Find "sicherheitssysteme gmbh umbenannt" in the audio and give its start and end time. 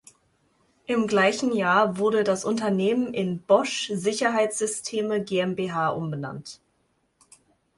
3.93-6.59